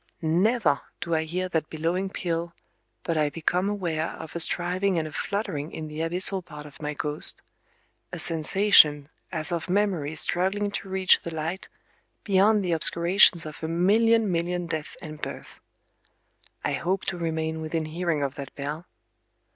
[0.23, 2.55] Never do I hear that billowing peal
[3.03, 6.81] but I become aware of a striving and a fluttering in the abyssal part of
[6.81, 11.69] my ghost,—a sensation as of memories struggling to reach the light
[12.23, 15.59] beyond the obscurations of a million million deaths and births.
[16.65, 18.87] I hope to remain within hearing of that bell...